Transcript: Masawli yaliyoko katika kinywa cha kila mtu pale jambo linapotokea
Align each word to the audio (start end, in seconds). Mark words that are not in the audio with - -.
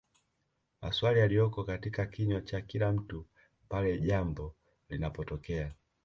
Masawli 0.81 1.19
yaliyoko 1.19 1.63
katika 1.63 2.05
kinywa 2.05 2.41
cha 2.41 2.61
kila 2.61 2.91
mtu 2.91 3.25
pale 3.69 3.99
jambo 3.99 4.55
linapotokea 4.89 5.73